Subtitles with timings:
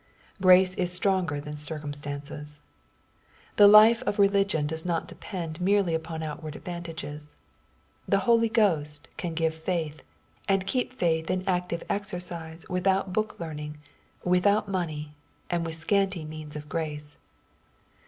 [0.41, 2.59] Grace is stronger than circumstances.
[3.57, 7.35] The life of religion does not depend merely upon outward advantages.
[8.09, 10.01] The Holy Ghost can give faith,
[10.47, 13.77] and keep faith in active exercise without book learning,
[14.23, 15.13] without money,
[15.51, 17.19] and with scanty means of grace.